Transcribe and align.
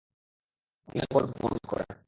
অন্যায় 0.87 1.09
বলব 1.13 1.29
কেমন 1.33 1.57
করে? 1.67 1.85